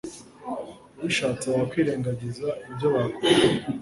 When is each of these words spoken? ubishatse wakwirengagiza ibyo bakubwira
ubishatse 0.99 1.45
wakwirengagiza 1.55 2.47
ibyo 2.69 2.87
bakubwira 2.93 3.63